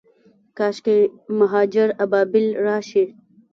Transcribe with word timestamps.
کاشکي 0.57 0.97
مهاجر 1.39 1.87
ابابیل 2.03 2.47
راشي 2.65 3.05